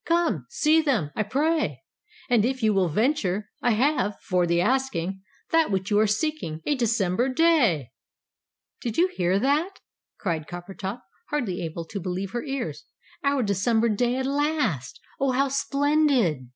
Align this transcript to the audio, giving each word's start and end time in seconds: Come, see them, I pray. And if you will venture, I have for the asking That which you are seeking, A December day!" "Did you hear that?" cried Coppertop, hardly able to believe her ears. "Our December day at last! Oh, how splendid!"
Come, 0.07 0.47
see 0.49 0.81
them, 0.81 1.11
I 1.15 1.21
pray. 1.21 1.83
And 2.27 2.43
if 2.43 2.63
you 2.63 2.73
will 2.73 2.89
venture, 2.89 3.51
I 3.61 3.73
have 3.73 4.19
for 4.19 4.47
the 4.47 4.59
asking 4.59 5.21
That 5.51 5.69
which 5.69 5.91
you 5.91 5.99
are 5.99 6.07
seeking, 6.07 6.59
A 6.65 6.73
December 6.73 7.29
day!" 7.29 7.91
"Did 8.81 8.97
you 8.97 9.09
hear 9.09 9.37
that?" 9.37 9.79
cried 10.17 10.47
Coppertop, 10.47 11.03
hardly 11.29 11.61
able 11.61 11.85
to 11.85 11.99
believe 11.99 12.31
her 12.31 12.43
ears. 12.43 12.83
"Our 13.23 13.43
December 13.43 13.89
day 13.89 14.15
at 14.15 14.25
last! 14.25 14.99
Oh, 15.19 15.33
how 15.33 15.49
splendid!" 15.49 16.49